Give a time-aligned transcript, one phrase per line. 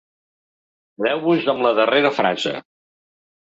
[1.03, 2.59] Quedeu-vos amb la darrera frase.